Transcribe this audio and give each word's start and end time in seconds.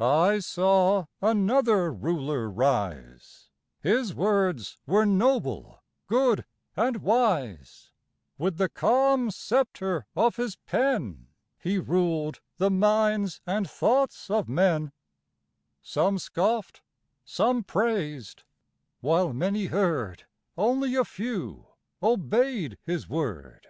I 0.00 0.40
saw 0.40 1.04
another 1.22 1.92
Ruler 1.92 2.50
rise 2.50 3.48
His 3.80 4.12
words 4.12 4.76
were 4.86 5.06
noble, 5.06 5.84
good, 6.08 6.44
and 6.74 6.96
wise; 6.96 7.92
With 8.38 8.56
the 8.58 8.68
calm 8.68 9.30
sceptre 9.30 10.04
of 10.16 10.34
his 10.34 10.56
pen 10.56 11.28
He 11.60 11.78
ruled 11.78 12.40
the 12.56 12.72
minds 12.72 13.40
and 13.46 13.70
thoughts 13.70 14.28
of 14.30 14.48
men; 14.48 14.90
Some 15.80 16.18
scoffed, 16.18 16.82
some 17.24 17.62
praised 17.62 18.42
while 19.00 19.32
many 19.32 19.66
heard, 19.66 20.26
Only 20.56 20.96
a 20.96 21.04
few 21.04 21.66
obeyed 22.02 22.78
his 22.82 23.08
word. 23.08 23.68